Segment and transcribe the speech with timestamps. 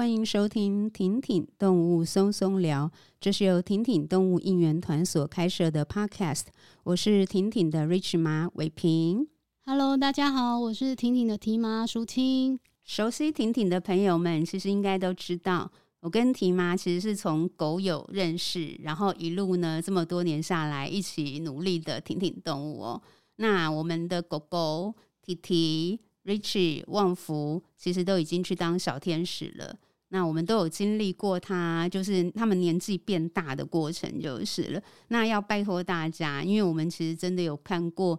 [0.00, 6.44] 欢迎收听婷婷动物松松聊，这是由婷婷动物应援团所开设的 Podcast。
[6.84, 9.28] 我是婷婷的 Rich 妈伟平。
[9.66, 12.58] Hello，大家好，我是婷婷的提妈淑清。
[12.82, 23.02] 熟悉婷婷的朋友们，其实应该都知道，我跟提妈其实是从狗友认识，然后一路呢这么多年下来，一起努力的婷婷动物哦。
[23.36, 26.00] 那我们的狗狗提提。
[26.22, 29.74] Richie、旺福其实都已经去当小天使了。
[30.10, 34.82] 那我们都有经历过他，就是他们年纪变大的过程，就是了。
[35.08, 38.18] 那要拜托大家，因为我们其实真的有看过，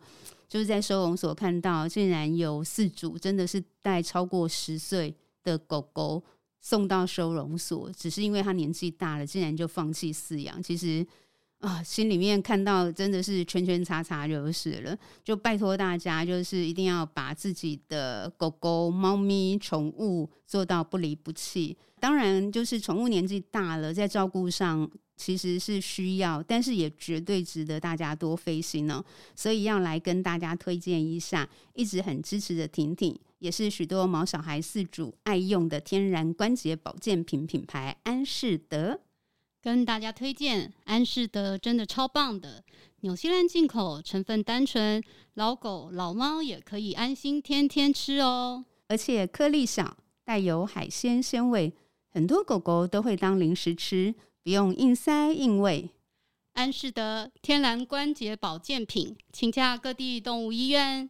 [0.49, 6.23] 就是在收容所看到，竟然有四组真的是带超过十岁的狗狗
[6.59, 10.61] 送到收容所，只是因为他年纪大了，竟然就放弃饲养。
[10.61, 11.05] 其实。
[11.61, 21.77] 啊，心里面看到真的是圈圈叉叉就是了，就拜托大家，就是一定要把自己的狗狗、猫咪、宠物做到不离不弃。
[21.99, 29.03] 当然，就是宠物年纪大了，在照顾上其实是需要，但是也绝对值得大家多费心哦。
[29.35, 38.99] 所以要来跟大家推荐一下，一直很支持的婷婷，也是许多毛小孩饲主爱用的天然关节保健品品牌安适德。
[39.61, 42.63] 跟大家推荐安适德，真的超棒的，
[43.01, 45.03] 纽西兰进口，成分单纯，
[45.35, 48.65] 老狗老猫也可以安心天天吃哦。
[48.87, 51.73] 而且颗粒小，带有海鲜鲜味，
[52.09, 55.91] 很多狗狗都会当零食吃，不用硬塞硬喂。
[56.53, 61.09] 安适德天然关节保健品，请假各地动物医院。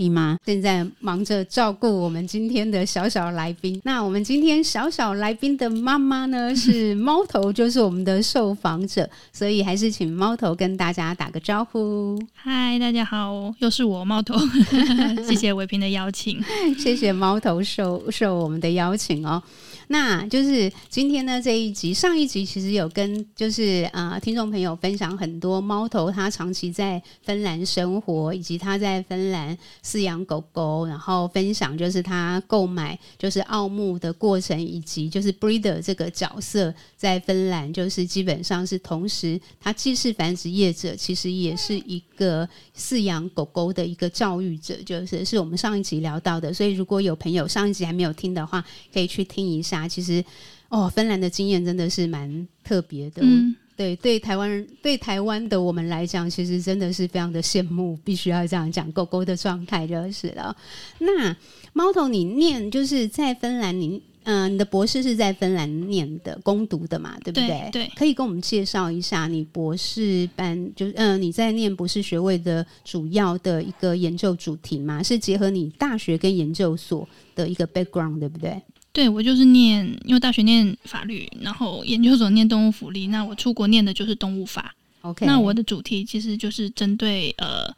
[0.00, 3.78] 姨妈现在忙着照顾我们今天的小小来宾。
[3.84, 12.18] 那我们今天小小来宾的妈妈呢， 是猫头，就是我们的受访者，所以还是请猫头跟大家打个招呼。
[12.32, 14.34] 嗨，大家好，又是我猫头，
[15.28, 16.42] 谢谢伟平的邀请，
[16.80, 19.42] 谢谢猫头受受我们的邀请哦。
[19.88, 29.58] 那就是今天呢，这一集，上一集其实有跟就是啊、呃、听众朋友分享很多猫头他长期在芬兰生活，以及他在芬兰
[29.90, 46.54] 饲养狗狗，然后分享就是他购买就是奥牧的过程，以及就是 breeder 这个角色在芬兰就是基本上是同时，他既是繁殖业者，其实也是一个饲养狗狗的一个教育者，就是是我们上一集聊到的。
[46.54, 49.88] 所以如果有朋友上一集还没有听的话，可以去听一下。
[49.88, 50.24] 其实，
[50.68, 53.22] 哦，芬兰的经验真的是蛮特别的。
[53.24, 57.98] 嗯、对，对台湾人，对台湾的我们来讲，其实真的是非常的羡慕。
[58.04, 60.54] 必须要这样讲，狗狗的状态就是了。
[60.98, 61.34] 那
[61.72, 67.48] 猫头，你念就是在芬兰，你嗯、呃，你的博士是在芬兰念的，攻读的嘛，对不对？
[67.48, 75.02] 对，对，可以跟我们介绍一下你博士班，就是嗯、呃，你在念博士学位的主要的一个研究主题吗？
[75.02, 78.60] 是结合你大学跟研究所的一个 background，对不对？
[78.92, 83.06] 对，我就是念，因为大学念法律，然后研究所念动物福利。
[83.06, 84.74] 那我出国念的就是动物法。
[85.02, 87.72] OK，那我的主题其实就是针对呃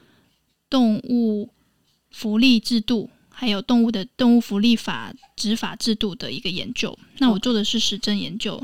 [0.70, 1.50] 动物
[2.10, 6.98] 福利制度，还有动物的动物福利法执法制度的一个研究。
[7.18, 8.60] 那我做的是实证研究，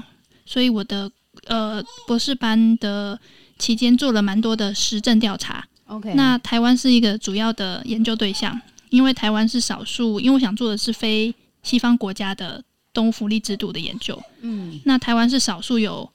[0.47, 1.12] 所以我的
[1.44, 3.20] 呃博士班的
[3.58, 5.69] 期间做了蛮多的实证调查。
[5.84, 8.58] OK，那台湾是一个主要的研究对象，
[8.88, 11.34] 因为台湾是少数，因为我想做的是非。
[11.62, 16.10] 西方国家的动物福利制度的研究，嗯，那台湾是少数有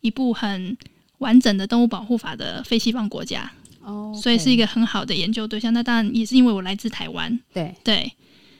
[0.00, 0.76] 一部很
[1.18, 3.50] 完整的动物保护法的非西方国家，
[3.82, 5.72] 哦，okay，所以是一个很好的研究对象。
[5.72, 7.74] 那当然也是因为我来自台湾，对。
[7.82, 8.12] 对，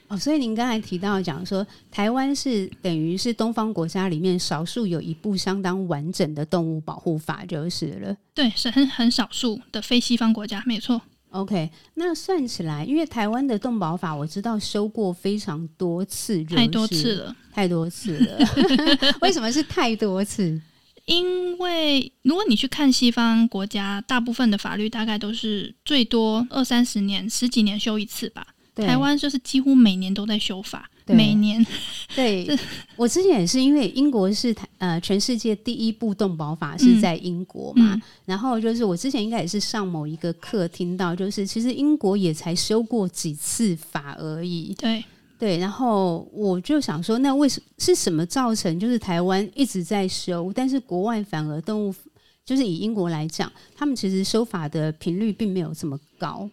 [0.07, 11.01] 哦，所以您刚才提到讲说，台湾是等于是东方国家里面少数有一部相当完整的动物保护法，就是了，对，是很很少数的非西方国家，没错。
[11.31, 18.37] OK，那算起来，因为台湾的动保法我知道修过非常多次，太多次了，太多次了。
[19.21, 20.59] 为什么是太多次？
[21.05, 28.47] 因为如果你去看西方国家，大部分的法律大概都是最多二三十年、十几年修一次吧。
[28.79, 30.89] 台湾就是几乎每年都在修法。
[31.11, 31.65] 每年，
[32.15, 32.47] 对，
[32.95, 45.03] 我之前也是因为英国是呃全世界第一部动保法是在英国嘛，嗯，然后就是我之前应该也是上某一个课听到，就是其实英国也才修过几次法而已，对。
[45.39, 51.95] 对，然后我就想说，那为什么是什么造成就是台湾一直在修，但是国外反而动物
[52.45, 56.47] 就是以英国来讲，他们其实修法的频率并没有这么高。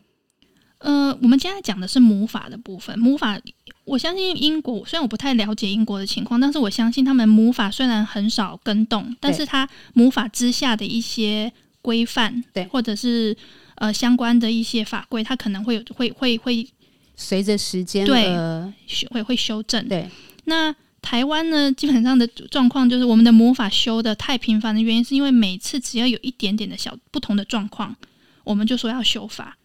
[0.86, 2.96] 呃，我们现在讲的是母法的部分。
[2.96, 3.36] 母法，
[3.84, 11.52] 我相信英国，虽然我不太了解英国的情况，但是我相信他们母法虽然很少更动，但是它母法之下的一些
[11.82, 13.36] 规范，对，或者是
[13.74, 16.64] 呃相关的一些法规，它可能会有会会会
[17.16, 18.26] 随着时间对
[18.86, 19.88] 修会会修正。
[19.88, 20.08] 对，
[20.44, 20.72] 那
[21.02, 27.96] 台湾呢，基本上的状况就是我们的魔法修的太频繁的原因，是因为每次只要有一点点的小不同的状况，
[28.44, 29.56] 我们就说要修法。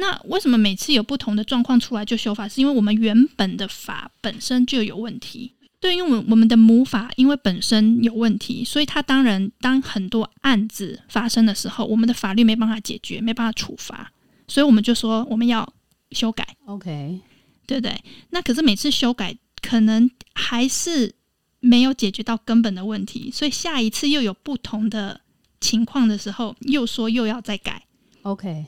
[0.00, 2.48] 那为什么每次有不同的状况出来就修法？
[2.48, 5.54] 是因为我们原本的法本身就有问题。
[5.80, 14.12] 对，因为我们我们的母法因为本身有问题，所以它当然当很多案子发生的时候，我们的法律没办法解决，没办法处罚，
[14.46, 15.72] 所以我们就说我们要
[16.12, 16.46] 修改。
[16.66, 17.20] OK，
[17.66, 18.00] 对不对？
[18.30, 21.14] 那可是每次修改可能还是
[21.60, 25.20] 没有解决到根本的问题，所以下一次又有不同的
[25.60, 27.84] 情况的时候，又说又要再改。
[28.22, 28.66] OK，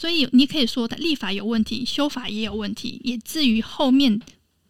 [0.00, 4.20] 所以你可以说的立法有问题，修法也有问题，以至于后面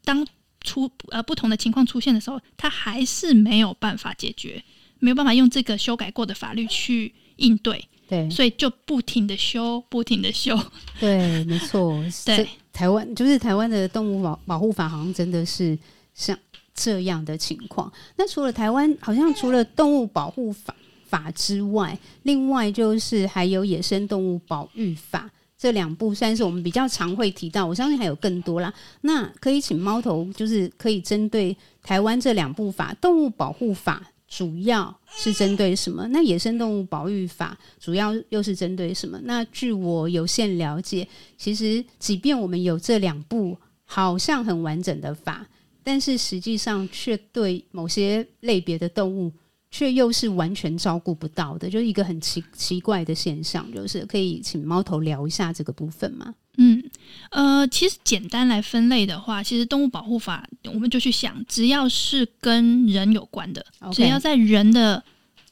[0.05, 0.27] 当。
[0.63, 4.63] 出呃不同的情况出现的时候，他还是没有办法解决，
[4.99, 10.55] 没有办法用这个修改过的法律去应对，对，所以就不停的修，不停的修，
[11.01, 15.77] 对，没错，对，台湾就是台湾的动物保保护法，好像真的是
[16.13, 16.39] 像
[16.75, 17.91] 这样的情况。
[18.19, 20.77] 那除了台湾，好像除了动物保护法
[21.11, 25.31] 法之外，另外就是还有野生动物保育法。
[25.59, 28.73] 这两部算是我们比较常会提到，我相信还有更多啦。
[29.03, 36.09] 那可以请猫头，就是可以针对台湾这两部法，动物保护法主要是针对什么？
[36.09, 39.21] 那野生动物保育法主要又是针对什么？
[39.25, 41.07] 那据我有限了解，
[41.37, 43.55] 其实即便我们有这两部
[43.85, 45.47] 好像很完整的法，
[45.85, 49.31] 但是实际上却对某些类别的动物。
[49.71, 53.71] 却又是完全照顾不到的，就是一个很奇奇怪的现象。
[53.73, 56.35] 就是可以请猫头聊一下这个部分吗？
[56.57, 56.83] 嗯，
[57.31, 63.95] 呃，其实简单来分类的话，其实动物保护法我们就去想，只要是跟人有关的，Okay.
[63.95, 65.03] 只要在人的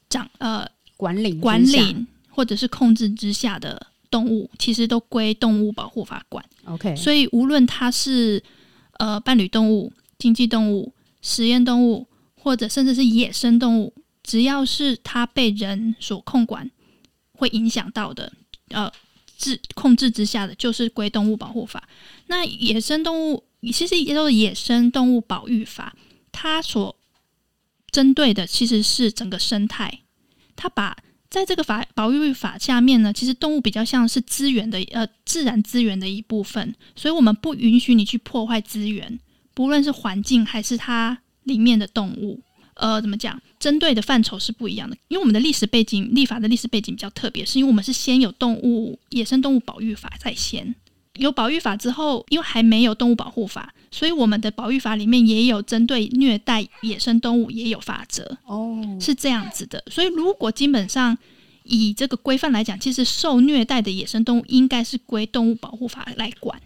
[0.08, 0.66] 掌呃
[0.96, 6.44] 管理管理或者是控制之下的动物，其实都归动物保护法管。
[6.64, 8.42] OK，所以无论它是
[8.98, 10.92] 呃伴侣动物、经济动物、
[11.22, 13.94] 实验动物，或者甚至是野生动物。
[14.28, 16.70] 只要是它被人所控管，
[17.32, 18.30] 会影响到的，
[18.68, 18.92] 呃，
[19.38, 21.88] 制控制之下的，就是归动物保护法。
[22.26, 23.42] 那野生动物
[23.72, 25.96] 其实也都是野生动物保育法，
[26.30, 26.94] 它所
[27.90, 30.00] 针对的其实是整个生态。
[30.54, 30.94] 它把
[31.30, 39.18] 在这个法保育法下面呢，其实动物比较像是资源的，呃，自然资源的一部分，所以我们不允许你去破坏资源，
[39.54, 42.42] 不论是环境还是它里面的动物。
[42.78, 43.40] 呃，怎么讲？
[43.58, 50.74] 针对的范畴是不一样的，因为我们的历史背景、立法的历史背景比较特别，是因为我们是先有动物、野生动物保育法在先，
[51.14, 59.82] 有保育法之后，因为还没有动物保护法，所以我们的保育法里面也有针对虐待野生动物也有法则哦，是这样子的。
[59.90, 61.18] 所以如果基本上
[61.64, 66.62] 以这个规范来讲，其实受虐待的野生动物应该是归动物保护法来管，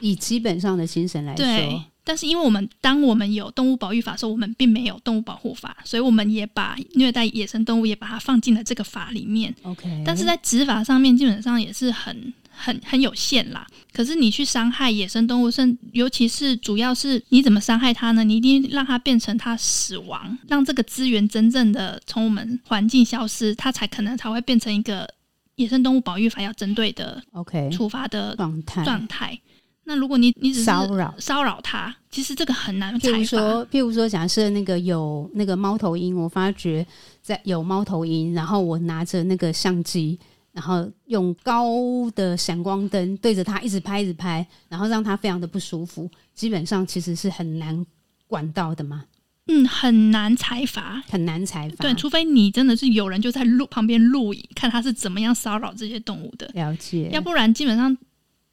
[0.00, 1.44] 以基本上的精神来说。
[1.44, 9.54] 对但是，因为我们当我们有动物保育法的时候，我们并没有动物保护法，所以我们也把虐待野生动物也把它放进了这个法里面。
[9.62, 13.64] OK，但是在执法上面基本上也是很很很有限啦。
[13.92, 18.24] 可是你去伤害野生动物，甚尤其是主要是你怎么伤害它呢？
[18.24, 25.08] 你一定让它变成它死亡，让这个资源真正的从我们环境消失，它才可能才会变成一个
[25.54, 29.38] 野生动物保育法要针对的 OK 处罚的状态状态。
[29.84, 32.96] 那如果你你只是骚扰骚扰他，其实这个很难。
[33.00, 36.86] 譬如说，譬如说，假设那个有那个猫头鹰，我发觉
[37.20, 40.16] 在有猫头鹰，然后我拿着那个相机，
[40.52, 41.66] 然后用高
[42.14, 46.08] 的闪光灯对着它一直拍，一直拍，然后让它非常的不舒服。
[46.32, 47.84] 基本上其实是很难
[48.28, 49.04] 管到的嘛。
[49.48, 51.76] 嗯，很难采罚，很难采罚。
[51.78, 56.48] 对，除非你真的是有人就在录旁边录影，看他是怎么样骚扰这些动物的。
[56.54, 57.10] 了解。
[57.12, 57.98] 要不然基本上。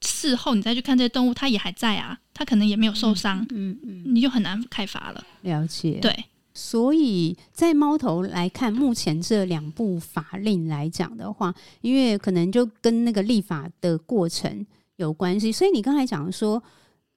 [0.01, 5.23] 事后你再去看这些动物，它也还在啊，它可能也没有受伤，嗯嗯，你就很难开罚了。
[5.41, 14.65] 了解，对，所以在猫头来看，目前这两部法令来讲的话，因为可能就跟那个立法的过程
[14.95, 16.63] 有关系，所以你刚才讲说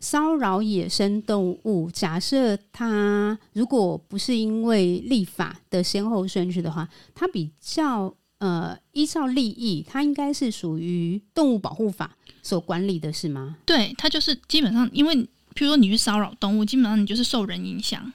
[0.00, 12.16] 骚扰野生动物，假设它如果不是因为立法的先后顺序的话，它比较呃依照利益，它应该是属于动物保护法。
[12.42, 13.56] 所管理的是吗？
[13.64, 15.14] 对，它就是基本上，因为
[15.54, 18.12] 譬如说你去骚扰动物，基本上你就是受人影响，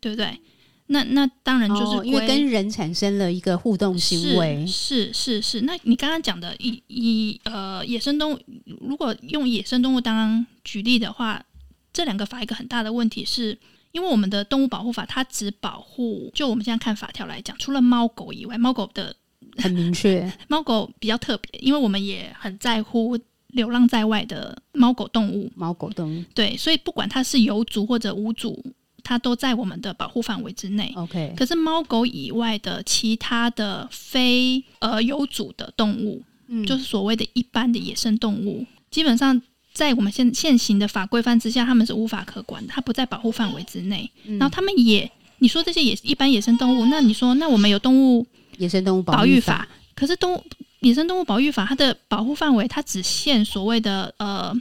[0.00, 0.38] 对不对？
[0.86, 5.60] 那那当然就是、哦、因为跟人产生了一个互动行为，是是是，是。
[5.62, 8.40] 那你刚刚讲的以以呃野生动物，
[8.82, 11.42] 如果用野生动物当举例的话，
[11.90, 13.58] 这两个法一个很大的问题是，
[13.92, 19.16] 因为我们的动物保护法它只保护，就我们现在看法条来讲，除了猫狗以外，猫狗的
[19.56, 20.30] 很明确。
[20.48, 23.18] 猫狗比较特别，因为我们也很在乎
[23.54, 25.50] 流浪在外的猫狗动物。
[25.56, 28.62] 猫狗动物对，所以不管它是有主或者无主，
[29.02, 30.92] 它都在我们的保护范围之内。
[30.96, 31.34] OK。
[31.36, 39.40] 可是猫狗以外的其他的非呃有主的动物，嗯，就是所谓的一般的野生动物，基本上。
[39.74, 44.08] 在我们现现行的法规范之下，他们是无法可管的，它不在保护范围之内。
[44.24, 48.24] 嗯、然后他们也，你说这些野一般野生动物，那你说那我们有动物
[48.58, 50.44] 野生动物保育法，可是动物
[50.84, 54.54] 野生动物保育法它的保护范围，它只限所谓的呃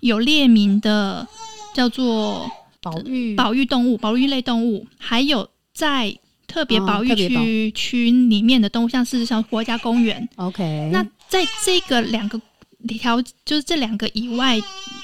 [0.00, 1.26] 有列明的
[1.74, 2.48] 叫做
[2.80, 10.28] 保育保育动物、保育类动物，还有在特别保育区区里面的动物，像是像国家公园。
[10.36, 12.40] OK，那在这个两个。
[12.88, 14.58] 条就是这两个以外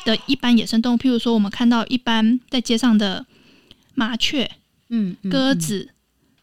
[0.07, 3.27] 的一般野生动物，譬如说我们看到一般在街上的
[3.95, 4.51] 麻雀、
[4.89, 5.95] 嗯，鸽子，嗯、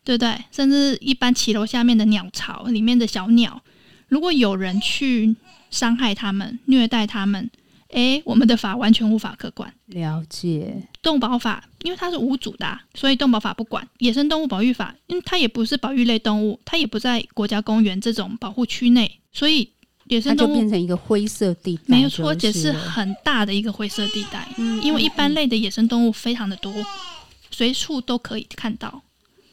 [0.03, 0.37] 对不对？
[0.51, 3.63] 甚至一般骑楼下面的鸟巢里面的小鸟，
[4.13, 5.35] 如果有人去
[5.71, 7.49] 伤害他们、虐待他们，
[7.87, 9.73] 诶，我们的法完全无法可管。
[9.87, 10.87] 了解。
[11.01, 13.87] 动保法，因为它是无主的、啊，所以动保法不管。
[13.97, 19.71] 野生动物保育法，因为它也不是保育类动物，它也不在国家公园这种保护区内，所以。
[20.07, 24.45] 野生动物就变成一个灰色地带，没有错，而且是很大的一个灰色地带。
[24.57, 26.73] 嗯，因为一般类的野生动物非常的多，
[27.49, 29.01] 随处都可以看到。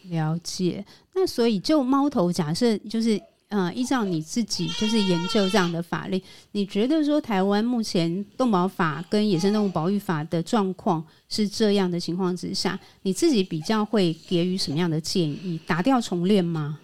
[0.09, 0.85] 了解。
[1.15, 3.19] 那所以就猫头，假设就是
[3.51, 15.61] 呃，依照你自己就是研究这样的法律，你觉得说台湾目前动保法跟野生动物保育法的状况是这样的情况之下，你自己比较会给予什么样的建议？
[15.67, 16.79] 打掉重练吗？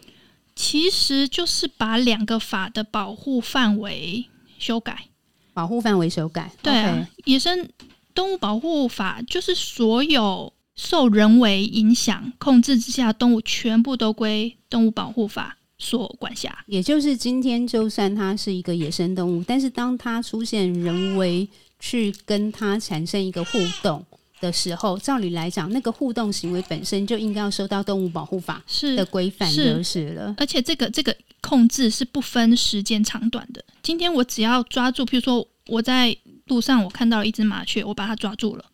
[0.56, 4.26] 其实就是把两个法的保护范围
[4.58, 5.06] 修改，
[5.54, 6.50] 保护范围修改。
[6.62, 7.68] 对啊.野生
[8.12, 16.56] 动物保护法就是所有受人为影响控制之下动物，全部都归动物保护法所管辖。
[16.66, 24.04] 也就是今天，就算它是一个野生动物，但是当它出现人为去跟它产生一个互动。
[24.38, 28.62] 的时候，照理来讲，那个互动行为本身就应该要受到动物保护法
[28.94, 30.34] 的规范就是了。
[30.36, 33.64] 而且这个这个控制是不分时间长短的。
[33.82, 36.14] 今天我只要抓住，譬如说我在
[36.48, 38.64] 路上我看到了一只麻雀，我把它抓住了，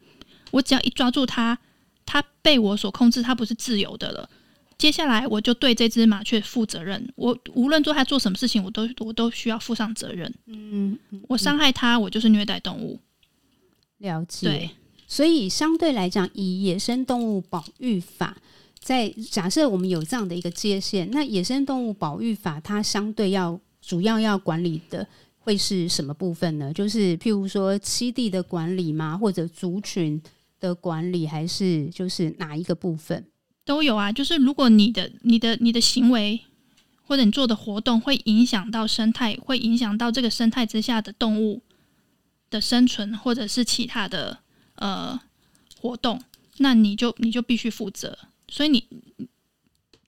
[0.50, 1.56] 我只要一抓住它，
[2.04, 4.28] 它被我所控制，它不是自由的了。
[4.83, 7.09] 接下来我就对这只麻雀负责任。
[7.15, 10.35] 我无论做它做什么事情，我都我都需要负上责任。
[10.47, 10.99] 嗯，
[11.29, 12.99] 我伤害它，我就是虐待动物。
[13.99, 14.49] 了解。
[14.49, 14.71] 对。
[15.07, 18.37] 所以相对来讲，以野生动物保育法，
[18.81, 25.07] 在假设我们有这样的一个界限，那野生动物保育法它相对要主要要管理的
[25.39, 26.73] 会是什么部分呢？
[26.73, 29.17] 就是譬如说栖地的管理吗？
[29.17, 30.21] 或者族群
[30.59, 33.25] 的管理，还是就是哪一个部分
[33.64, 34.12] 都有啊？
[34.12, 36.40] 就是如果你的、你的、你的行为
[37.04, 41.62] 或者你做的活动会影响到生态，会影响到这个生态之下的动物
[42.50, 44.38] 的生存，或者是其他的。
[44.76, 45.21] 呃，
[45.81, 46.21] 活动，
[46.57, 48.19] 那你就你就必须负责。
[48.49, 48.85] 所以你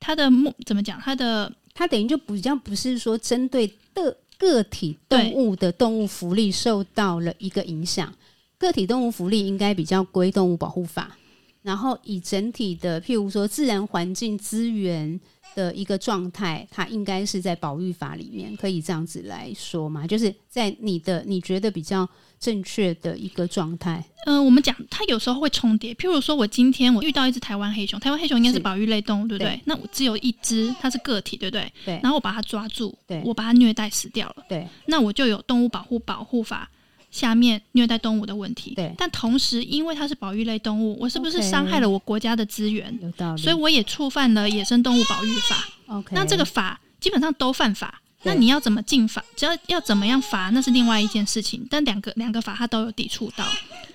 [0.01, 0.99] 他的目怎么讲？
[1.01, 8.13] 他的他等于就比较不是说针对的个体动物的动物福利受到了一个影响，
[8.59, 11.17] 个体动物福利应该比较归动物保护法。
[11.65, 15.19] 然后以整体的，譬如说自然环境资源
[15.57, 20.07] 的一个状态，它应该是在保育法里面，可以这样子来说嘛？
[20.07, 22.09] 就是在你的你觉得比较。
[22.41, 24.05] 正确的一个状态。
[24.27, 25.95] 嗯、呃，我们讲它有时候会重叠。
[25.95, 29.53] 譬如说，我今天我遇到一只台湾黑熊，台湾黑熊应该是保育类动物，对不对？
[29.53, 31.73] 对，那我只有一只，它是个体，对不对？
[31.87, 31.99] 对。
[32.03, 34.69] 然后我把它抓住，对，我把它虐待死掉了，对。
[34.85, 36.71] 那我就有动物保护保护法
[37.15, 38.93] 下面虐待动物的问题，对。
[38.99, 42.99] 但同时，因为它是保育类动物，我是不是伤害了我国家的资源？
[43.01, 43.41] 有道理。
[43.41, 45.65] 所以我也触犯了野生动物保育法。
[45.87, 46.11] OK。
[46.13, 48.01] 那这个法基本上都犯法。
[48.25, 49.25] 那你要怎么进法？
[49.37, 51.65] 只要要怎么样罚，那是另外一件事情。
[51.71, 53.45] 但两个两个法它都有抵触到，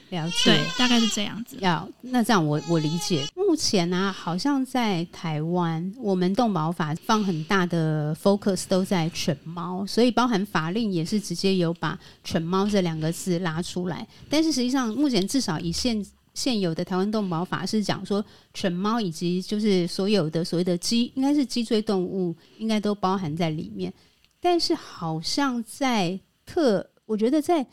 [0.09, 0.35] 了解。
[0.45, 1.57] 对，大概是这样子。
[1.59, 3.27] 要那这样我我理解。
[3.35, 14.07] 目前呢、啊，好像在台湾，我们动保法放很大的 focus 都在犬猫，所以包含法令也是直接有把犬猫这两个字拉出来。
[14.29, 18.23] 但是实际上，目前至少以现现有的台湾动保法是讲说，
[18.53, 23.91] 犬猫以及就是所有的所谓的脊，应该是脊椎动物，应该都包含在里面。
[24.39, 27.65] 但是好像在特，我觉得在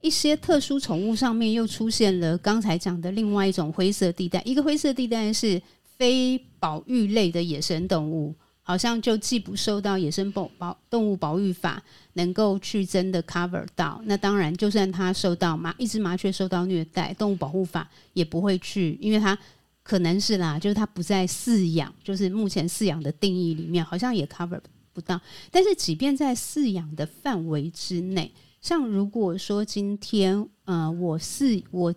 [0.00, 4.40] 一些特殊宠物上面又出现了刚才讲的另外一种灰色地带。
[4.44, 5.60] 一个灰色地带是
[5.96, 11.82] 非保育类的野生动物，好像就既不受到野生保保动物保育法
[12.14, 14.00] 能够去真的 cover 到。
[14.04, 19.38] 那当然，就算它受到麻一只麻雀受到虐待，动物保护法也不会去，因为它
[19.82, 24.60] 可能是啦，就是它不在饲养，就是目前饲养的定义里面，好像也 cover。
[24.92, 25.20] 不到。
[25.52, 31.94] 但是，即便在饲养的范围之内，像如果说今天，呃，我是我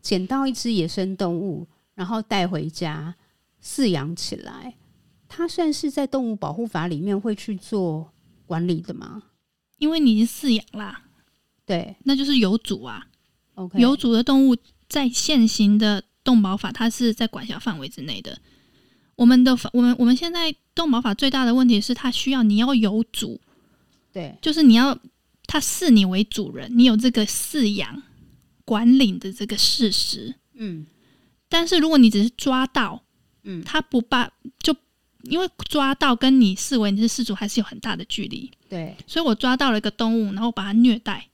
[0.00, 3.14] 捡到一只野生动物，然后带回家
[3.62, 4.76] 饲养起来，
[5.28, 8.12] 它算是在动物保护法里面会去做
[8.46, 9.24] 管理的吗？
[9.78, 11.02] 因为你已经饲养啦，
[11.66, 13.06] 对，那就是有主啊。
[13.54, 14.56] OK，有主的动物
[14.88, 18.38] 在现行的动保法，它是在管辖范围之内的。
[19.16, 23.38] 我们的法，我们我们现在动保法最大的问题是，它需要你要有主，
[24.12, 24.98] 对，就是你要
[25.50, 28.02] 他视你为主人，你有这个饲养
[28.64, 30.36] 管理的这个事实。
[30.54, 30.86] 嗯，
[31.48, 33.02] 但是如果你只是抓到，
[33.42, 34.30] 嗯，他不把
[34.62, 34.72] 就。
[35.24, 41.28] 因为抓到跟你视为你是饲主还是有很大的距离，对，所以我抓到了一个动物，然后把它虐待，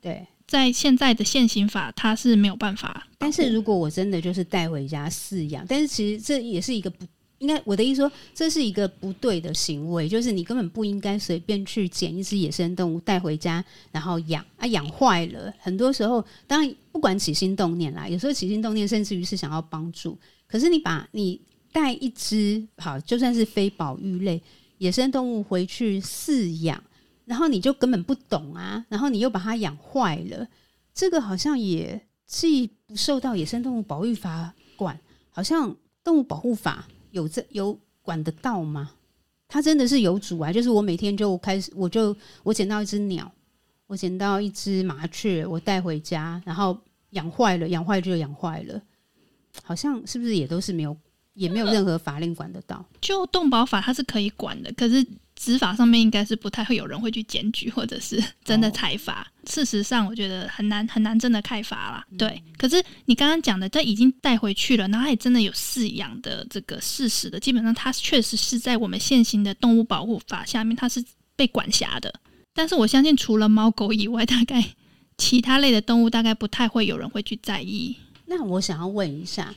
[0.00, 3.06] 对，在现在的现行法它是没有办法。
[3.16, 7.06] 但是如果我真的就是带回家饲养，但是其实这也是一个不
[7.38, 21.40] 应该，我的意思说这是一个不对的行为，就是你根本不应该随便去捡一只野生动物带回家，然后养啊，养坏了，很多时候当然不管起心动念啦，有时候起心动念甚至于是想要帮助，可是你把你。
[21.70, 24.42] 带一只好，就算是非保育类
[24.78, 26.82] 野生动物回去饲养，
[27.26, 30.48] 然后你就根本不懂啊，然后你又把它养坏了，
[30.94, 34.98] 这个好像也既不受到野生动物保育法管，
[35.30, 38.90] 好像动物保护法有这有管得到吗？
[39.48, 43.30] 它真的是有主啊，就是我每天就开始，我就我捡到一只鸟，
[43.86, 46.78] 我捡到一只麻雀，我带回家，然后
[47.10, 48.80] 养坏了，养坏就养坏了，
[49.62, 50.96] 好像是不是也都是没有？
[51.34, 52.84] 也没有任何法令管得到。
[53.00, 55.06] 就动保法，它是可以管的，可是
[55.38, 59.22] 执法上面应该是不太会有人会去检举，或者是真的裁罚。
[59.22, 62.04] 哦、事实上，我觉得很难很难真的开罚啦。
[62.10, 71.02] 嗯、对，可是你刚刚讲的，他已经带回去了，然后他也真的有饲养的这个事实的，基本上他确实是在我们现行的动物保护法下面，他是
[71.36, 72.12] 被管辖的。
[72.52, 74.64] 但是我相信，除了猫狗以外，大概
[75.16, 77.96] 其他类的动物，大概不太会有人会去在意。
[78.26, 79.54] 那我想要问一下。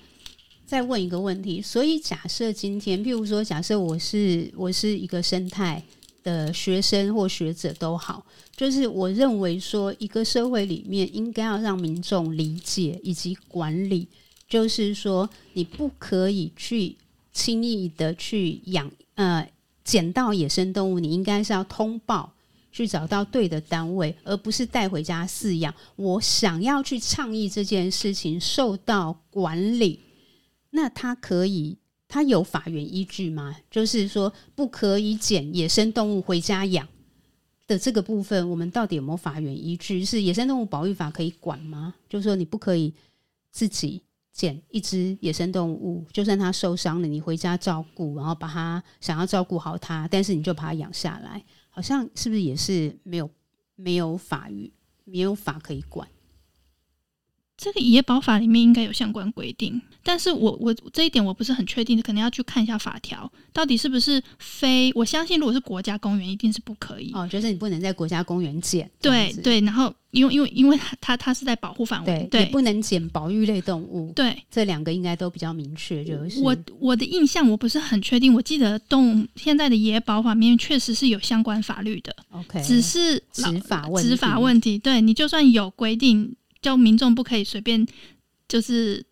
[0.72, 5.84] 再问一个问题，所以假设今天，譬如说，假设我是我是一个生态
[6.24, 14.08] 的学生或学者都好，就是我认为说，一个社会里面应该要让民众理解以及管理，
[14.48, 16.96] 就是说，你不可以去
[17.34, 19.46] 轻易的去养呃
[19.84, 22.32] 捡到野生动物，你应该是要通报
[22.72, 25.74] 去找到对的单位，而不是带回家饲养。
[25.98, 30.00] 我想要去倡议这件事情受到管理。
[30.72, 33.56] 那他可以，他有法源依据吗？
[33.70, 36.88] 就是说，不可以捡野生动物回家养
[37.68, 40.04] 的这个部分，我们到底有没有法源依据？
[40.04, 41.94] 是野生动物保育法可以管吗？
[42.10, 42.94] 就是说，你不可以
[43.52, 44.02] 自己
[44.34, 53.30] 捡一只野生动物，就算它受伤了，你回家照顾，然后把它想要照顾好它，但是你就把它养下来，好像是不是也是没有
[53.76, 54.72] 没有法律，
[55.04, 56.08] 没有法可以管？
[57.62, 64.91] 这个野保法里面应该有相关规定，但是我我这一点我不是很确定，可能要去看一下法条，到底是不是非？
[64.95, 67.12] 我相信如果是国家公园，一定是不可以。
[67.13, 68.89] 哦，就是你不能在国家公园捡。
[69.00, 74.12] 对对，然后因为因为因为它它它是在保护范围，对，也不能捡保育类动物。
[74.15, 76.04] 对，这两个应该都比较明确。
[76.04, 82.15] 就是我我的印象我不是很确定，我记得动现在的野保法里面确实是有相关法律的。
[82.32, 84.80] OK，只是执法问执法问题。
[84.80, 86.36] 对，你就算有规定。
[86.62, 87.86] 叫民众不可以随便
[88.47, 89.04] 就是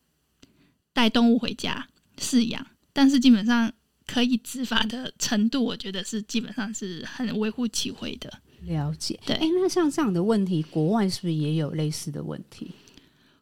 [0.93, 3.71] 带动物回家饲养，但是基本上
[4.05, 8.31] 可以执法的程度，我觉得是基本上是很微乎其微的。
[8.61, 9.35] 了解，对。
[9.37, 12.71] 哎、欸，那像这样的问题，国外是不是也有类似的问题？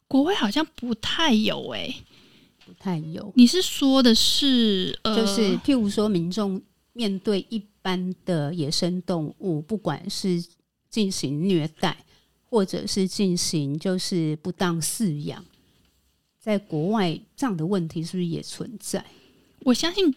[0.07, 1.95] 国外好像不太有、欸，哎，
[2.65, 3.33] 不太有。
[3.35, 6.61] 你是说的是，呃、就是譬如说，民众
[6.93, 10.41] 面对一般的野生动物，不管是
[10.89, 11.97] 进行虐待。
[12.49, 15.43] 或者是进行就是不当饲养，
[16.39, 19.05] 在国外这样的问题是不是也存在？
[19.59, 20.15] 我相信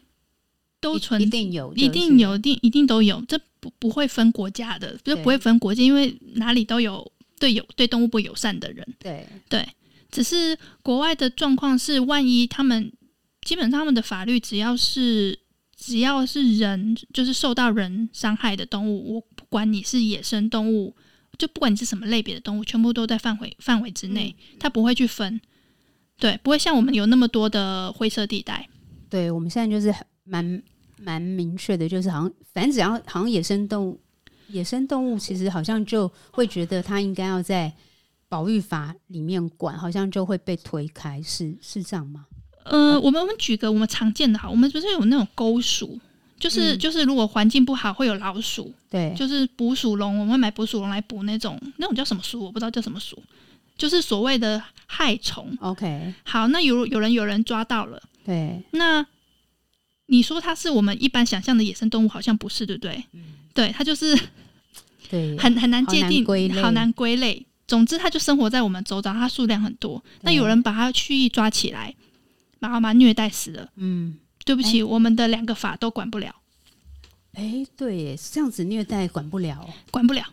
[0.80, 3.20] 都存，一定有，一定有，一定一定都有。
[3.26, 8.86] 这不不会分国家的，就不会分国家，因为哪里都有对有对动物不友善的人。
[9.00, 9.68] 对对，
[10.10, 12.92] 只是国外的状况是，万一他们
[13.42, 15.36] 基本上他们的法律，只要是
[15.76, 20.94] 只要是人，就是受到人伤害的动物，我不管你是野生动物。
[21.38, 25.40] 就不管你是什么类别的动物，全部都在范围范围之内，它不会去分，
[26.18, 28.68] 对，不会像我们有那么多的灰色地带。
[29.08, 30.62] 对，我们现在就是蛮
[30.98, 34.00] 蛮明确的，就是好像反正只要好像野生动物，
[34.48, 37.72] 野生动物其实好像就会觉得它应该要在
[38.28, 42.26] 保育法里面管，好像就会被推开，是是这样吗？
[42.64, 45.98] 呃，我们我们举个我们常见的哈，我们不是有那种钩鼠。
[46.40, 48.74] 就是、嗯、就是，如果环境不好，会有老鼠。
[48.88, 53.22] 对，就是捕鼠笼，我们会买捕鼠笼来捕那种那种叫什么鼠，我不知道叫什么鼠，
[53.76, 55.56] 就是所谓的害虫。
[55.60, 59.06] OK，好，那有有人有人抓到了，对，那
[60.06, 63.04] 你说它是我们一般想象的野生动物，好像不是，对不对？
[63.12, 63.20] 嗯、
[63.54, 64.18] 对，它就是
[65.08, 66.24] 对， 很很难界定，
[66.60, 67.46] 好难归类。
[67.68, 70.02] 总之，它就生活在我们周遭，它数量很多。
[70.22, 71.94] 那有人把它蓄意抓起来，
[72.58, 73.68] 把它把它虐待死了。
[73.76, 74.16] 嗯。
[74.44, 76.34] 对不起，欸、我们的两个法都管不了。
[77.34, 80.24] 哎，对，这样子虐待管不了，管不了。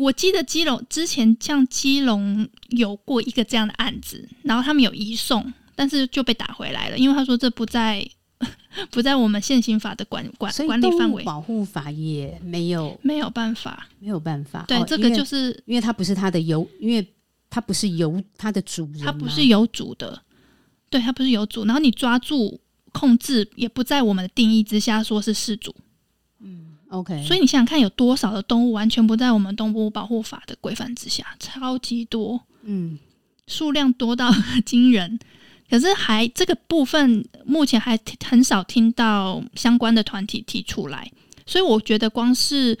[0.00, 8.08] 我记得基隆之前像基隆有过一个这样的案子，然后他们有移送，但是就被打回来了，因为他说这不在
[8.90, 14.64] 不在我们现行法的管管管理范围，保护法也没有没有办法，没有办法。
[14.68, 17.06] 对，哦、这个就是因为他不是他的由，因为
[17.50, 20.22] 他不是由他的主人，他不是有主的，
[20.90, 22.60] 对他不是有主，然后你抓住。
[22.96, 25.74] 控制也不在我们的定义之下，说是饲主。
[26.40, 27.22] 嗯，OK。
[27.22, 31.26] 所以你想想看，有多少的动物完全不在我们动物保护法的规范之下？
[31.38, 32.98] 超级多，嗯，
[33.46, 34.30] 数量多到
[34.64, 35.18] 惊人。
[35.68, 41.10] 可是还这个部分，目前还很少听到相关的团体提出来。
[41.44, 42.78] 所以我觉得，光是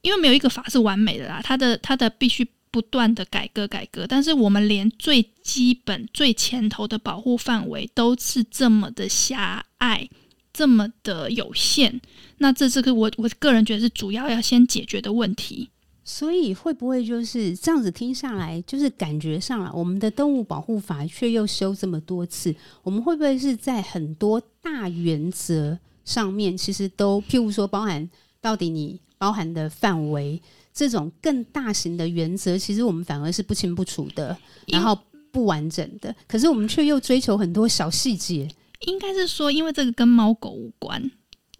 [0.00, 2.48] 因为没有一个法是完美的啦，它的它的必须。
[2.76, 10.06] 不断的改革改革，但是我们连最基本、最前头的保护范围都是这么的狭隘，
[10.52, 11.98] 这么的有限。
[12.36, 15.70] 那这这个我我个人觉得是主要要先解决的问题。
[16.04, 28.06] 所以会不会就是这样子听下来，就是感觉上了我们的动物保护法却又修这么多次，我们会不会是在很多大原则上面，其实都譬如说包含
[28.42, 30.42] 到底你包含的范围？
[30.76, 34.36] 这种更大型的原则，其实我们反而是不清不楚的，
[34.66, 34.96] 然后
[35.32, 36.14] 不完整的。
[36.28, 38.46] 可是我们却又追求很多小细节。
[38.80, 41.10] 应该是说，因为这个跟猫狗无关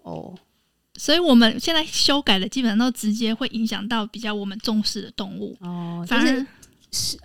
[0.03, 0.35] 哦，
[0.99, 6.05] 所以我们现在修改的基本上都直接会影响到比较我们重视的动物哦。
[6.07, 6.47] 反正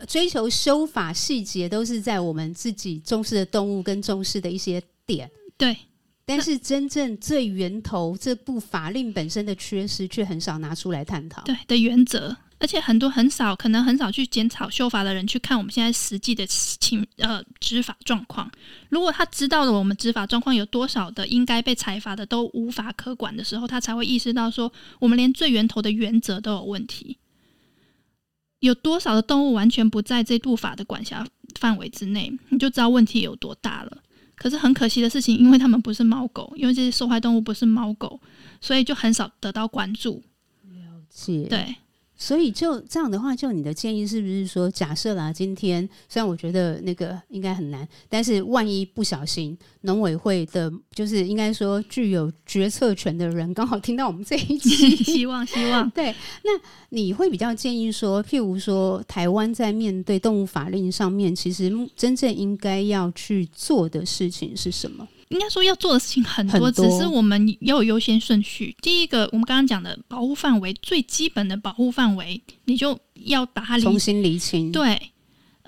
[0.08, 5.30] 追求修法细节都是在我们自己重视的动物跟重视的一些点。
[5.58, 5.76] 对。
[6.38, 11.41] 但是真正最源头这部法令本身的缺失，却很少拿出来探讨。
[11.44, 18.50] 对的原则，而且很多很少，可能很少去检讨修法的人去看我们现在实际的情呃执法状况。
[18.89, 27.17] 如果他知道了我们执法状况有多少的应该被裁罚的都无法可管的时候，他才会意识到说，我们连最源头的原则都有问题。
[28.60, 31.28] 有多少的动物完全不在这部法的管辖
[31.60, 33.98] 范围之内，你就知道问题有多大了。
[34.42, 38.20] 可是很可惜的事情，因为他们不是猫狗，因为这些受害动物不是猫狗，
[38.60, 40.24] 所以就很少得到关注。
[40.64, 41.76] 了解，对。
[42.22, 56.52] 所以就这样的话，就你的建议是不是说，假设啦，今天虽然我觉得那个应该很难，但是万一不小心，农委会的，就是应该说具有决策权的人，刚好听到我们这一期， 希望希望 对，那
[56.90, 65.08] 你会比较建议说，譬如说，台湾在面对动物法令上面，其实真正应该要去做的事情是什么？
[65.32, 68.76] 应该说要做的事情很多，很多，只是我们要有优先顺序。
[68.82, 74.72] 第一个，我们刚刚讲的保护范围，最基本的保护范围，你就要把它重新理清。
[74.72, 75.12] 对，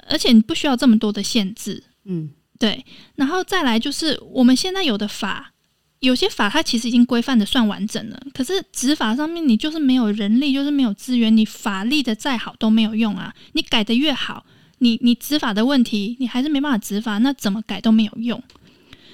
[0.07, 1.83] 而且你不需要这么多的限制。
[2.03, 2.85] 嗯，对。
[3.15, 5.53] 然后再来就是，我们现在有的法，
[5.99, 13.33] 有些法它其实已经规范的算完整了，可是执法上面你就是没有人力，就是没有资源，你法立的再好都没有用啊。
[13.53, 14.45] 你改的越好，
[14.79, 18.43] 你你执法的问题，你还是没办法执法，那怎么改都没有用。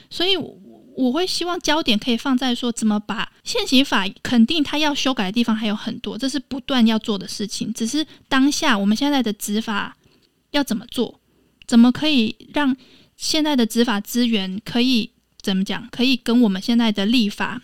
[0.09, 7.73] 所以我会希望焦点可以放在说，怎么把现行法肯定它要修改的地方还有很多，这是不断要做的事情。
[7.73, 9.95] 只是当下我们现在的执法
[10.51, 11.19] 要怎么做，
[11.65, 12.75] 怎么可以让
[13.15, 17.61] 现在的执法资源可以怎么讲，可以跟我们现在的立法。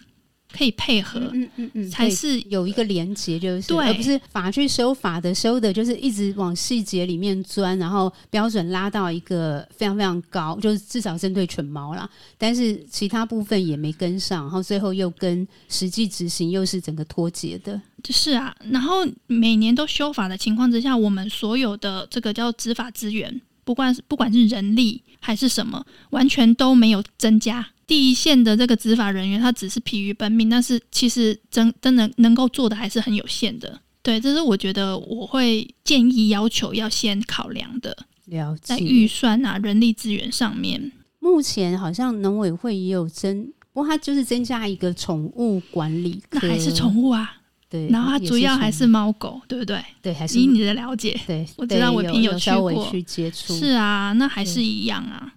[0.55, 17.81] 可以配合，嗯嗯嗯，嗯才是有一个连接，就是对，而不是法去修法的修的，就是一直往细节里面钻，然后标准拉到一个非常非常高，就是至少针对犬猫啦，但是其他部分也没跟上，然后最后又跟实际执行又是整个脱节的。
[18.09, 27.67] 是啊，然后每年都修法的情况之下，我们所有的这个叫执法资源，不管是不管是人力还是什么，完全都没有增加。
[27.85, 33.79] 第一线的这个执法人员，他只是疲于奔命，但是其实真真的能够做的还是很有限的。
[34.01, 37.95] 对，这是我觉得我会建议要求要先考量的。
[38.25, 38.61] 了解。
[38.63, 47.37] 在预算啊、人力资源上面，目前好像农委会也有增，不过它就是增加一个宠物管理，那还是宠物啊。
[47.69, 47.87] 对。
[47.89, 49.83] 然后它主要还是猫狗，对不对？
[50.01, 50.39] 对，还是。
[50.39, 53.53] 以你的了解，对，我知道我朋友去过，去接触。
[53.53, 55.33] 是啊，那还是一样啊。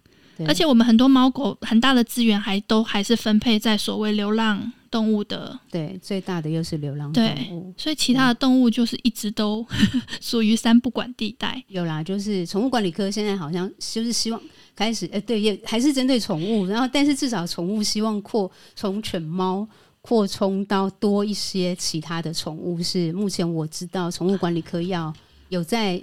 [0.46, 9.66] 而且我们很多猫狗很大的资源还都还是分配在所谓流浪动物的，对，最大的又是流浪动物，对，所以其他的动物就是一直都
[10.20, 11.60] 属于三不管地带。
[11.66, 14.40] 有啦，就是宠物管理科现在好像就是希望
[14.76, 19.66] 开始，呃，对，也还是针对宠物，然后但是至少宠物希望扩从犬猫
[20.08, 25.12] 扩充到多一些其他的宠物，是目前我知道宠物管理科要。
[25.50, 26.02] 有在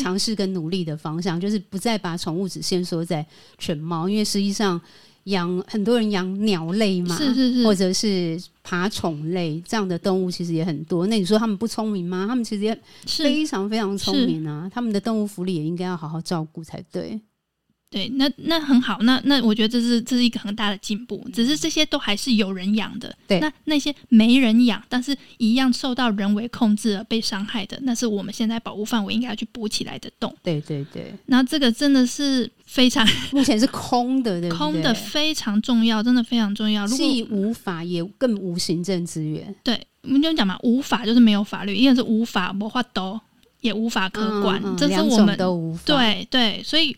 [0.00, 3.24] 尝试跟努力的方向，就是不再把宠物只限缩在
[3.58, 4.80] 犬猫，因为实际上
[5.24, 11.04] 养很多人养鸟类嘛，是是是，或者是爬虫类这样的动物其实也很多。
[11.08, 12.26] 那你说他们不聪明吗？
[12.28, 17.20] 他们其实也非常非常聪明啊，他们的动物福利也应该要好好照顾才对。
[17.88, 21.24] 对，那那很好，那那我觉得这是这是一个很大的进步。
[21.32, 23.38] 只是这些都还是有人养的，对。
[23.38, 30.34] 那那些没人养，但是一样受到人为控制而被伤害的，那是我们现在保护范围应该要去补起来的洞。
[30.42, 31.14] 对对对。
[31.26, 34.58] 那这个真的是非常， 目前是空的，对对？
[34.58, 36.84] 空的非常重要，真的非常重要。
[36.88, 39.54] 既无法也更无行政资源。
[39.62, 43.18] 对，我们就讲嘛，无法就是没有法律，因为是无法无法都，
[43.60, 45.82] 也无法可管，嗯嗯、这是我们都无法。
[45.86, 46.94] 对对，所以。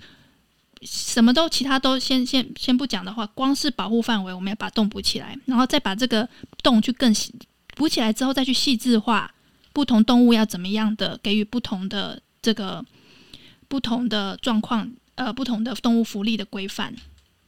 [0.82, 6.28] 什么都其他都先先先不讲的话，光是保护范围，我们要把洞补起来，然后再把这个
[6.62, 7.34] 洞去更细
[7.74, 9.32] 补起来之后，再去细致化
[9.72, 12.84] 不同动物要怎么样的给予不同的这个
[13.66, 16.94] 不同的状况，呃，不同的动物福利的规范，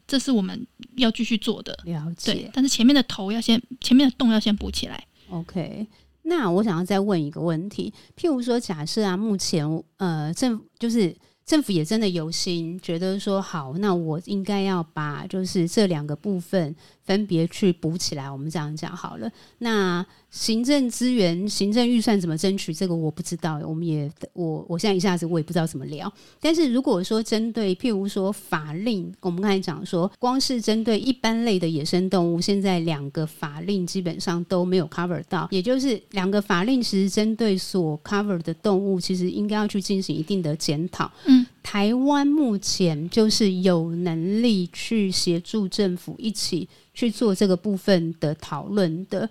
[0.07, 0.67] 这是我们
[0.97, 1.79] 要继续做的。
[1.85, 2.33] 了解。
[2.33, 5.05] 对，但是前面的头要先，前面的洞要先补起来。
[5.29, 5.87] OK，
[6.23, 9.65] 那我想要再问一个问题，譬如说，假设啊，目前
[9.99, 11.17] 呃，政就是。
[11.51, 16.77] 政府也真的有心，觉得说好，那我应该要把就是这两个部分
[17.11, 18.31] 分别去补起来。
[18.31, 20.07] 我们这样讲好了，那。
[20.31, 22.73] 行政资源、行政预算怎么争取？
[22.73, 23.61] 这个我不知道。
[23.65, 26.13] 我们也，我我现在一下子我也不知道怎么聊。
[26.41, 41.11] 但是如果说针对，譬如说法令，我们刚才讲说，光是针对一般类的野生动物，现在两个法令基本上都没有 cover 到，也就是两个法令其实针对所 cover 的动物，其实应该要去进行一定的检讨。
[41.27, 49.29] 嗯，台湾目前就是有能力去协助政府一起去做这个部分的讨论的。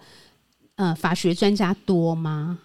[0.76, 2.60] 呃，法学专家多吗？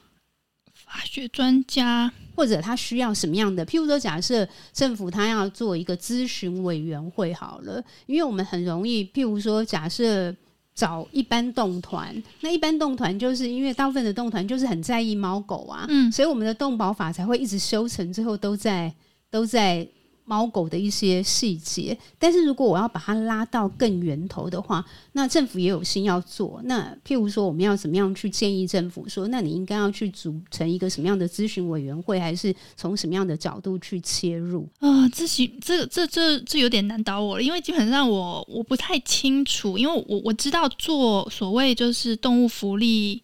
[0.73, 3.67] 法学专家，或者他需要什么样的？
[3.67, 10.33] 譬如说，假设政府他要做一个咨询委员会好了，因为我们很容易，譬如说，假设
[10.77, 18.95] 找一般动团，那一般动团就是因为大部分的动团就是很在意猫狗啊，嗯，所以我们的动保法才会一直修成，最后都在
[19.35, 19.87] 都在。
[20.27, 26.63] 猫狗的一些细节，但是如果我要把它拉到更源头的话，那政府也有心要做。
[26.65, 34.63] 那譬如说，我们要怎么样去建议政府说，那你应该要去组成一个什么样的咨询委员会，还是从什么样的角度去切入？
[34.79, 43.23] 啊、呃，咨询这这这这有点难倒我了，因为基本上我我不太清楚，因为我我知道做所谓就是动物福利。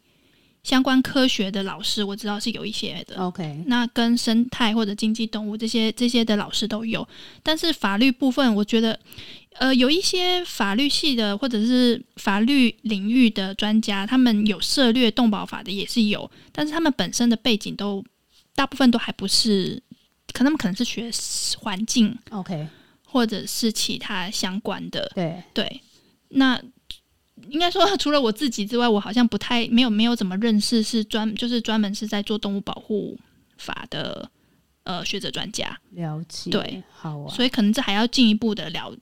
[0.62, 7.06] 相关科学的老师我知道是有一些的，OK，那跟生态或者经济动物这些这些的老师都有，
[7.42, 9.00] 但是法律部分我觉得，
[9.54, 18.04] 呃，有一些法律系的或者是法律领域的专家，他们有涉略动保法的也是有，但是他们本身的背景都
[18.54, 19.82] 大部分都还不是，
[20.34, 21.10] 可能他们可能是学
[21.58, 22.68] 环境，OK，
[23.06, 25.42] 或者是其他相关的，对。
[25.54, 25.80] 对，
[26.28, 26.60] 那。
[27.48, 33.16] 应该说，除了我自己之外，我好像不太没有没有怎么认识是专就是专门是在做动物保护
[33.58, 34.30] 法的
[34.84, 35.78] 呃学者专家。
[35.90, 37.34] 了解，对，好啊。
[37.34, 38.94] 所以可能这还要进一步的了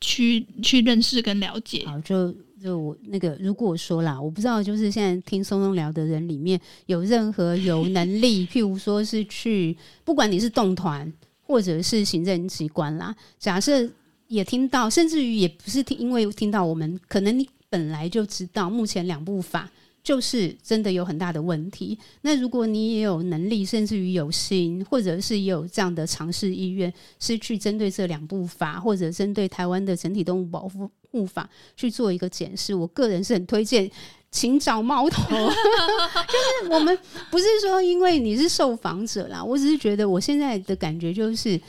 [0.00, 1.84] 去去认识跟了解。
[1.86, 13.88] 好，就就我那个如果说啦，我不知道，就是现在听松松聊的人里面有任何有能力， 譬如说是去，不管你是动团或者是行政机关啦，假设
[14.28, 17.48] 也听到，甚至于也不是听，因为听到我们可能你。
[17.70, 19.70] 本来就知道，目前两部法
[20.02, 21.96] 就是真的有很大的问题。
[22.22, 33.88] 那如果你也有能力，甚至于有心，或者是也有这样的尝试意愿，是去针对这两部法，或者针对台湾的整体动物保护护法去做一个检视，我个人是很推荐，
[34.32, 35.28] 请找猫头。
[35.30, 36.98] 就是我们
[37.30, 41.60] 不是说因为你是受访者啦，我只是觉得我现在的感觉就是。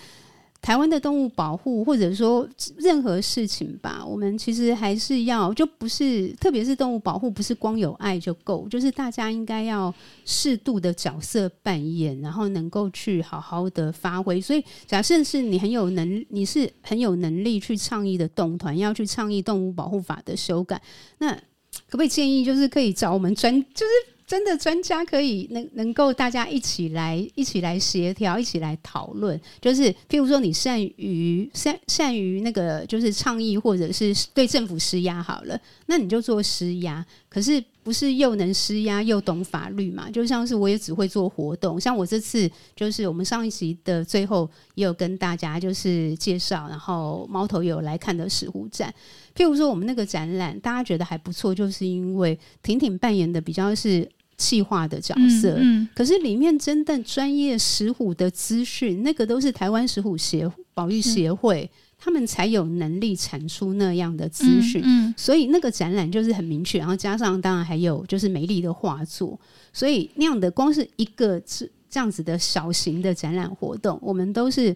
[0.61, 2.47] 台湾的动物保护，或者说
[2.77, 9.91] 任何事情吧，我们其实还是要，就不是，特别是动物保护，不是光有爱就够，就是大家应该要
[10.23, 14.39] 适度的角色扮演，然后能够去好好的发挥。
[14.39, 20.79] 所以，假设是你很有能，你是很有能力去倡议的动团，要去倡议动物保护法的修改，
[21.17, 24.10] 那可不可以建议，就是可以找我们专，就是。
[24.31, 29.37] 真的专家可以能能够大家一起来一起来协调，一起来讨论。
[29.59, 37.05] 就是譬如说，你善于善善于那个就是倡议，或者是对政府施压好了，那你就做施压。
[37.27, 40.09] 可是不是又能施压又懂法律嘛？
[40.09, 48.93] 就像是我也只会做活动，像我这次就是我们上一集的最后也有跟大家就是介绍，然后猫头有来看的石虎展。
[49.35, 54.09] 譬如说我们那个展览，大家觉得还不错，就是因为婷婷扮演的比较是。
[54.41, 64.81] 企划的角色，嗯嗯、可是里面真的专业石虎的资讯，那个都是台湾石虎协保育协会，嗯、他们才有能力产出那样的资讯。
[64.83, 69.39] 嗯嗯、所以那个展览就是很明确，然后加上当然还有就是美丽的画作，
[69.71, 74.75] 所以那样的光是一个这这样子的小型的展览活动，我们都是。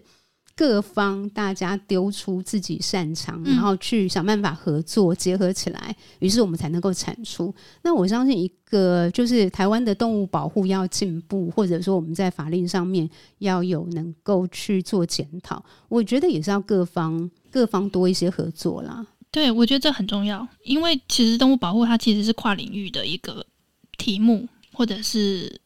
[0.56, 7.54] 各方大家丢出自己擅长，然后去想办法合作结合起来，于是我们才能够产出。
[7.82, 13.08] 那我相信，一个就是台湾的动物保护要进步，或者说我们在法令上面
[13.40, 19.06] 要有能够去做检讨，我觉得也是要各方各方多一些合作啦。
[19.30, 23.44] 对，我觉得这很重要，因为其实动物保护它其实是跨领域的一个
[23.98, 25.60] 题目或者是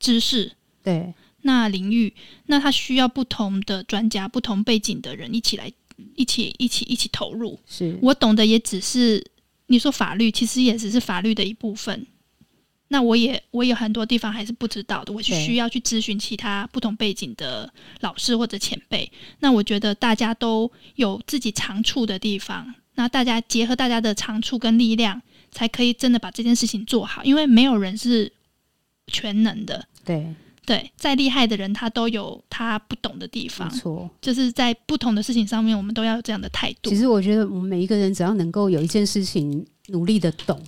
[0.00, 0.50] 知识。
[0.82, 1.14] 对。
[1.42, 2.12] 那领域，
[2.46, 5.70] 那他需要不同的专家、不同背景的人一起来，
[6.14, 7.58] 一起、一起、一起投入。
[7.66, 9.24] 是我懂的也只是
[9.66, 12.06] 你说法律，其实也只是法律的一部分。
[12.88, 17.70] 那我也我有很多地方还是不知道的，我就需要去咨询其他不同背景的
[18.00, 19.10] 老师或者前辈。
[19.40, 25.20] 那我觉得大家都有自己长处的地方，那大家结合大家的长处跟力量，
[25.50, 27.22] 才可以真的把这件事情做好。
[27.24, 28.32] 因为没有人是
[29.06, 29.86] 全能的。
[30.02, 30.34] 对。
[30.68, 33.66] 对，再厉害的人，他都有他不懂的地方。
[33.72, 36.90] 没错，就是在不同的事情上面，我们都要有这样的态度。
[36.90, 40.62] 其实我觉得，我们每一个人只要能够有一件事情努力的懂，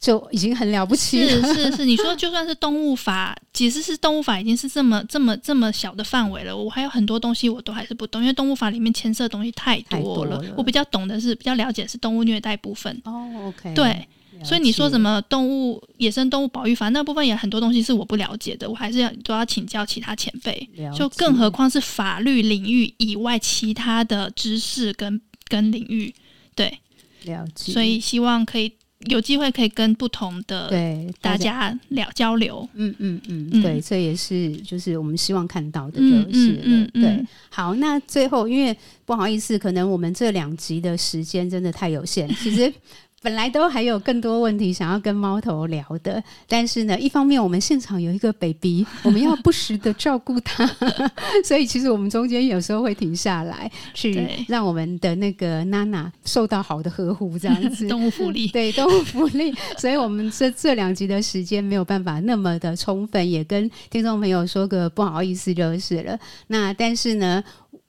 [0.00, 1.54] 就已经很了不起了。
[1.54, 6.56] 是是是， 你说就算是动物法，其实是动物法已经是这么这么这么小的范围了。
[6.56, 10.38] 我还有很多东西我都还是不懂，因为动物法里面牵涉的东西太多了。
[10.38, 12.98] 多了，我比较懂的是比较了解是动物虐待部分。
[13.04, 14.08] 哦，OK，对。
[14.44, 20.68] 所以你说什么动物野生动物保育法那部分也很多东西是我不了解的，我还是要都要请教其他前辈。
[20.96, 26.14] 就更何况是法律领域以外其他的知识跟跟领域，
[26.54, 26.78] 对，
[27.24, 27.72] 了解。
[27.72, 28.72] 所以希望可以
[29.06, 32.68] 有机会可以跟不同的对大家聊交流。
[32.74, 37.24] 嗯嗯嗯，对，这也是就是我们希望看到的，就是嗯对。
[37.50, 42.72] 好，那最后因为不好意思，可能我们这两集的时间真的太有限，其实。
[43.20, 50.64] 本来都还有更多问题想要跟猫头聊的，但是呢，一方面我们现场有一个 baby， 我们要不时的照顾他，
[51.44, 57.86] 所以其实我们中间有时候会停下来，去让我们的那个娜娜受到好的呵护，这样子。
[57.88, 66.18] 动物福利，对动物福利，所以我们这这两集的时间没有办法那么的充分，也跟听众朋友说个不好意思就是了。
[66.46, 67.42] 那但是呢，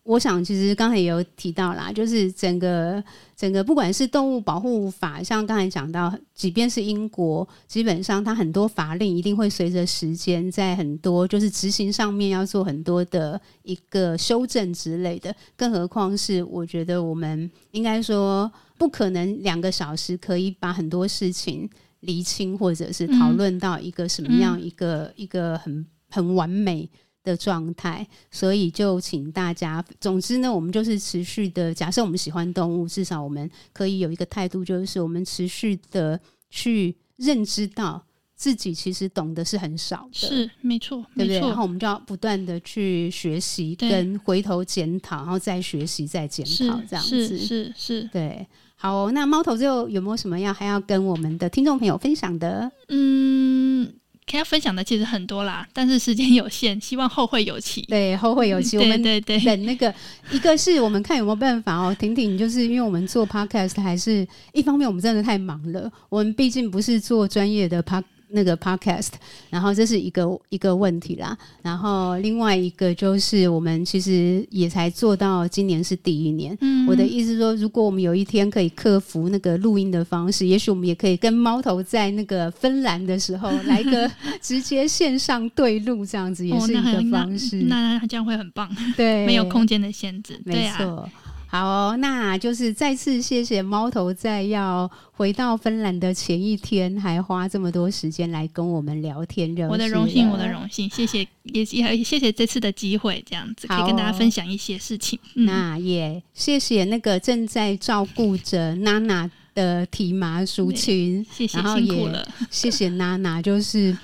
[0.09, 3.03] 我想，其实刚才也有提到啦，就是整个
[3.37, 15.31] 整个，不管是动物保护法，像刚才讲到，即便是英国，基本上它很多法令一定会随着时间，在很多就是执行上面要做很多的一个修正之类的。
[15.55, 21.69] 更何况是，我觉得我们应该说，不可能两个小时可以把很多事情
[21.99, 26.89] 厘清，或者是讨论到一个什么样一个、嗯、一个很很完美。
[27.23, 29.83] 的状态，所以就请大家。
[29.99, 31.73] 总之呢，我们就是持续的。
[31.73, 38.01] 假设我们喜欢动物，至少我们可以有一个态度，就是我们持续的去认知到
[38.35, 41.35] 自己其实懂得是很少的，是没错，对不对？
[41.35, 41.47] 没错。
[41.49, 48.47] 然后我们就要不断的去学习，跟回头检讨，然后再学习，再检讨，这样子是是是，对。
[48.75, 52.71] 好哦，那猫头最后有没有什么要还要跟我们的听众朋友分享的？
[52.87, 53.93] 嗯。
[54.29, 57.81] 可以分享的其实很多啦，但是时间有限，希望后会有期。
[57.87, 58.77] 对，后会有期。
[58.77, 59.93] 我们对对等那个，
[60.31, 61.95] 一个是我们看有没有办法哦。
[61.99, 68.03] 婷婷就是因为我们做 podcast，还是一方面我们真的太忙了，我们毕竟不是做专业的 pod。
[68.31, 69.09] 那个 podcast，
[69.49, 71.37] 然后这是一个一个问题啦。
[71.61, 76.57] 然后另外一个就是，我们其实也才做到今年是第一年。
[76.61, 84.09] 嗯，我的意思是说，如果我们有一天可以克服那个录音的方式，也许我们也可以跟猫头在那个芬兰的时候来个
[84.41, 87.59] 直接线上对录，这样子也是一个方式。
[87.59, 88.69] 哦、那那这样会很棒。
[88.95, 90.39] 对， 没有空间的限制。
[90.45, 91.09] 没错。
[91.51, 105.17] 好哦，那就是再次谢谢猫头在要回到芬兰的前一天，还花这么多时间来跟我们聊天，我的荣幸，我的荣幸，谢谢，也也谢谢这次的机会，这样子可以跟大家分享一些事情。
[105.33, 113.95] 嗯、那也谢谢那个正在照顾着娜娜的提麻抒情，谢谢，然后也 谢谢娜娜，就是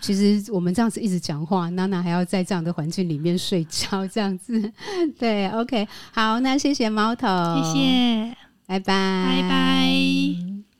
[0.00, 4.72] 其实我们这样子一直讲话，娜娜还要在这样的环境里面睡觉，这样子，
[5.18, 7.26] 对，OK，好，那谢谢猫头，
[7.56, 8.36] 谢谢，
[8.66, 10.71] 拜拜，拜拜。